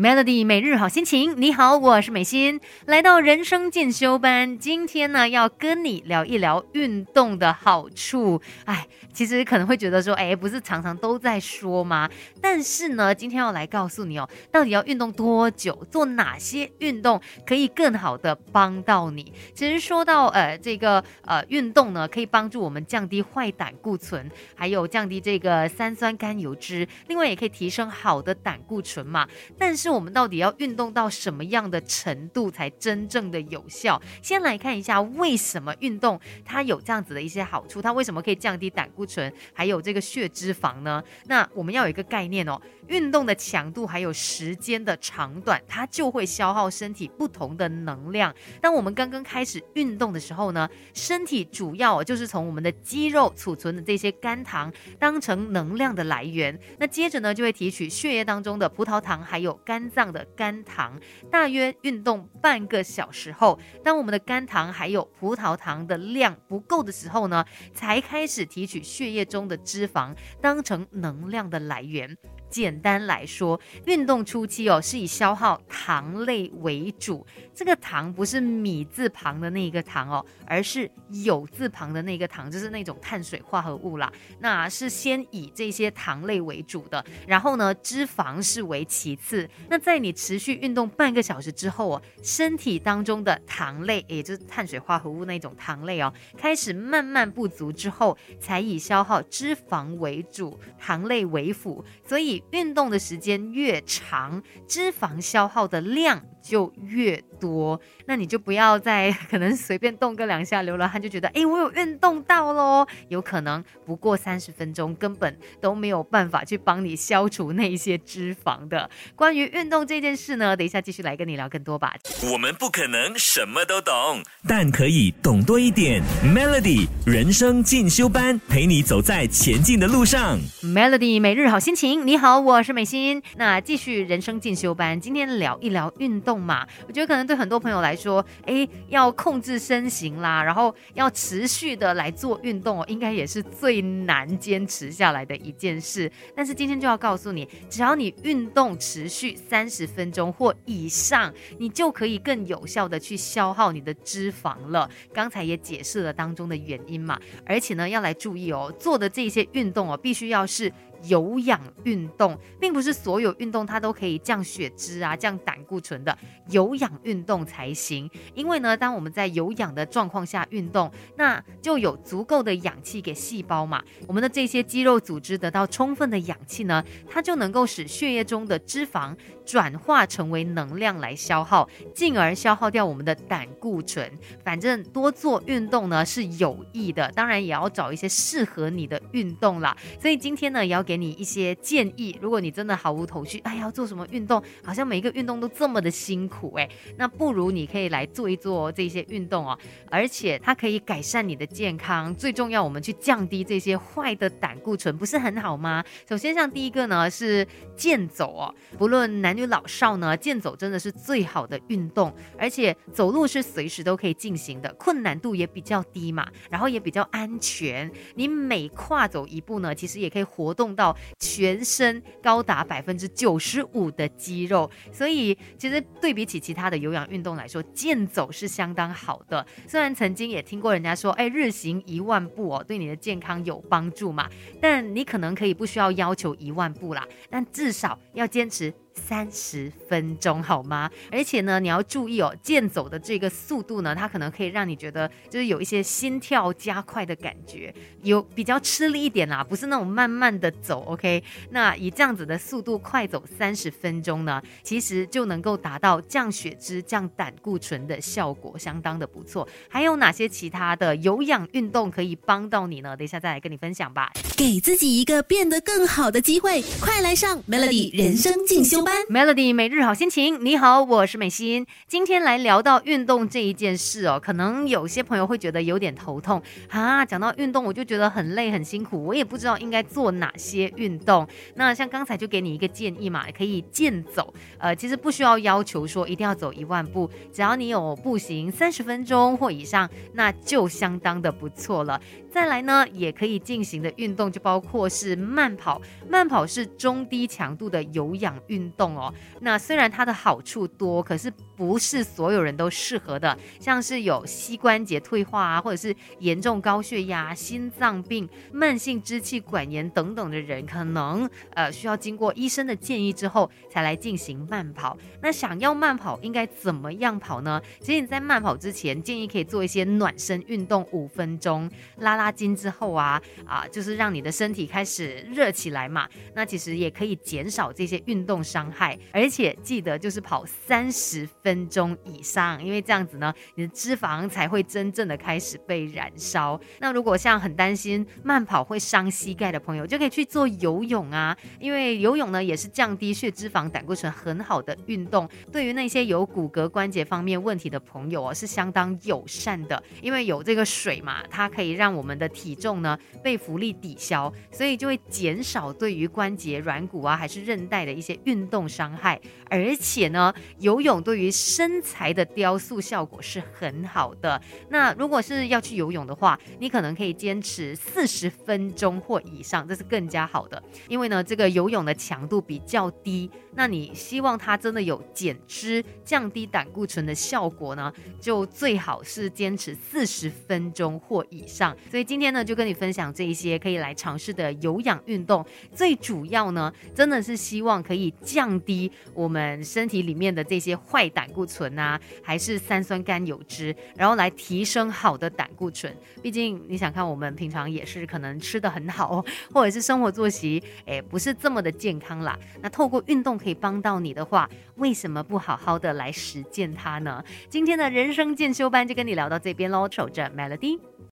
[0.00, 8.40] Melody 每日好心情，你好，我是美心，来到人生进修班，今天呢要跟你聊一聊运动的好处。
[8.64, 12.08] 哎，其实可能会觉得说，哎，不是常常都在说吗？
[12.40, 19.30] 但是呢，今天要来告诉你哦，到底要运动多久，做哪些运动可以更好的帮到你。
[19.54, 29.28] 其实说到呃这个呃运动呢，可以帮助我们降低坏胆固醇，还有降低这个三酸甘油脂，另外也可以提升好的胆固醇嘛。
[29.58, 34.00] 但是我们到底要运动到什么样的程度才真正的有效？
[34.22, 41.02] 先来看一下为什么运动它有这样子的一些好处，它为什么可以降低胆固醇，还有这个血脂肪呢？
[41.26, 48.34] 那我们要有一个概念哦，运动的强度还有时间的长短，它就会消耗身体不同的能量。
[48.60, 59.90] 当我们刚刚开始运动的时候呢，身体主要就是从我们的肌肉储存的这些肝糖当成能量的来源，那接着呢就会提取血液当中的葡萄糖还有肝。
[59.90, 60.98] 脏的肝糖，
[61.30, 72.16] 大约运动半个小时后，当我们的肝糖还有葡萄糖的量不够的时候呢，才开始提取血液中的脂肪，当成能量的来源。
[72.50, 77.24] 简单来说，运动初期哦，是以消耗糖类为主。
[77.54, 80.90] 这个糖不是米字旁的那一个糖哦，而是
[81.24, 84.12] 有字旁的那个糖，就是那种碳水化合物啦。
[84.40, 89.48] 那是先以这些糖类为主的，然后呢，脂肪是为其次。
[89.68, 101.84] 那在你持续运动半个小时之后哦，身体当中的糖类，也就是碳水化合物那种糖类哦，开始慢慢不足之后，才以消耗脂肪为主，糖类为辅。
[102.06, 102.39] 所以。
[102.50, 107.78] 运动的时间越长，脂肪消耗的量就越多。
[108.06, 112.86] 那你就不要再 可能随便动个两下流了汗，就觉得哎，我有运动到喽。
[113.08, 118.88] 有可能不过三十分钟，根本都没有办法去帮你消除那些脂肪的。
[119.14, 121.94] 关于运动这件事呢，等一下继续来跟你聊更多吧。
[122.32, 126.02] 我们不可能什么都懂，但可以懂多一点。
[126.24, 130.38] Melody 人生进修班，陪你走在前进的路上。
[130.62, 132.30] Melody 每日好心情，你好。
[132.30, 133.22] 好，我是美心。
[133.38, 136.64] 那继续人生进修班，今天聊一聊运动动嘛。
[136.86, 146.08] 我觉得可能对很多朋友来说，哎，要控制身形啦，然后要持续的来做运动哦，应该也是最难坚持下来的一件事。
[146.36, 154.88] 但是今天就要告诉你，只要你运动持续三十分钟或以上，你就可以更有效的去消耗你的脂肪了。
[155.12, 160.72] 刚才也解释了当中的原因嘛，而且呢，要来注意哦，做的这些运动哦，必须要是。
[161.04, 166.16] 有氧运动并不是所有运动它都可以降血脂啊、降胆固醇的，
[166.48, 168.10] 有氧运动才行。
[168.34, 179.16] 因为呢，当我们在有氧的状况下运动，那就有足够的氧气给细胞嘛，我们的这些肌肉组织得到充分的氧气呢，它就能够使血液中的脂肪
[179.50, 184.10] 转化成为能量来消耗，进而消耗掉我们的胆固醇。
[184.44, 189.74] 反正多做运动呢是有益的，当然也要找一些适合你的运动啦。
[189.98, 190.84] 所以今天呢，也要。
[190.90, 194.42] 给你一些建议，如果你真的毫无头绪，哎，要做什么运动？
[194.64, 199.56] 好像每一个运动都这么的辛苦，哎，那不如你可以来做一做这些运动哦，
[199.88, 202.12] 而且它可以改善你的健康。
[202.16, 205.84] 最重要，我们去降低这些坏的胆固醇，不是很好吗？
[206.08, 207.46] 首先，像第一个呢是
[207.76, 217.90] 健走哦，不论男老少呢，健走真的是最好的运动，而且走路是随时都可以进行的，困难度也比较低嘛，然后也比较安全。
[218.14, 220.70] 你每跨走一步呢，其实也可以活动。
[220.80, 229.44] 到全身高达百分之九十五的肌肉，所以其实对比起其他的有氧运动来说，健走是相当好的。
[229.66, 234.30] 虽然曾经也听过人家说，哎，日行一万步哦，对你的健康有帮助嘛，
[234.60, 238.72] 但你可能可以不需要要求一万步啦，但至少要坚持。
[239.08, 240.90] 三十分钟好吗？
[241.10, 250.84] 而且呢，你要注意哦，健走的这个速度呢，它可能可以让你觉得就是有一些心跳加快的感觉，有比较吃力一点啦，不是那种慢慢的走。
[250.86, 259.48] OK，那以这样子的速度快走三十分钟呢，其实就能够达到降血脂、降胆固醇的效果，相当的不错。
[259.68, 262.96] 还有哪些其他的有氧运动可以帮到你呢？
[262.96, 264.12] 等一下再来跟你分享吧。
[264.36, 268.84] 给自己一个变得更好的机会，快来上 Melody 人生进修。
[269.08, 271.66] Melody 每日好心情，你好，我是美心。
[271.86, 277.04] 今天来聊到运动这一件事哦，可能有些朋友会觉得有点头痛啊。
[277.04, 281.26] 讲到运动，我就觉得很累很辛苦，我也不知道应该做哪些运动。
[281.54, 284.32] 那像刚才就给你一个建议嘛，可以健走。
[284.58, 292.00] 呃，其实不需要要求说一定要走一万步，只要你有步行三十分钟或以上，那就相当的不错了。
[292.30, 299.12] 再来呢，也可以进行的运动就包括是慢跑，慢跑是中低强度的有氧运动哦。
[299.40, 314.96] 那虽然它的好处多，可是不是所有人都适合的，像是有膝关节退化啊，或者是严重高血压、心脏病、慢性支气管炎等等的人，可能呃需要经过医生的建议之后才来进行慢跑。
[315.20, 317.60] 那想要慢跑应该怎么样跑呢？
[317.78, 326.08] 其实你在慢跑之前，建议可以做一些暖身运动，五分钟拉拉筋之后啊啊，就是让你的身体开始热起来嘛。
[326.34, 336.60] 那其实也可以减少这些运动伤害，而且记得就是跑三十分分钟以上，因为这样子呢，你的脂肪才会真正的开始被燃烧。
[336.78, 345.28] 那如果像很担心慢跑会伤膝盖的朋友，就可以去做游泳啊，因为游泳呢也是降低血脂肪、胆固醇很好的运动。
[345.50, 359.20] 对于那些有骨骼关节方面问题的朋友哦，是相当友善的，因为有这个水嘛，它可以让我们的体重呢被浮力抵消，所以就会减少对于关节、软骨啊还是韧带的一些运动伤害。
[359.50, 364.40] 而且呢，游泳对于身材的雕塑效果是很好的。
[364.68, 370.62] 那如果是要去游泳的话，你可能可以坚持四十分钟或以上，这是更加好的。
[370.86, 377.90] 因为呢，这个游泳的强度比较低，那你希望它真的有减脂、降低胆固醇的效果呢，
[378.20, 381.74] 就最好是坚持四十分钟或以上。
[381.90, 385.44] 所以今天呢，就跟你分享这一些可以来尝试的有氧运动。
[385.74, 395.94] 最主要呢，真的是希望可以降低我们身体里面的这些坏胆固醇啊，还是三酸甘油脂，然后来提升好的胆固醇。
[396.22, 402.38] 毕竟你想看，我们平常也是可能吃的很好， 或者是生活作息诶不是这么的健康啦。
[402.60, 407.22] 那透过运动可以帮到你的话，为什么不好好的来实践它呢？
[407.48, 410.78] 今天的人生进修班就跟你聊到这边喽，守着 Melody。